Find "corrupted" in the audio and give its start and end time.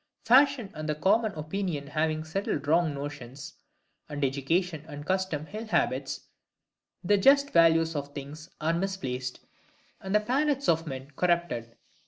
11.15-11.75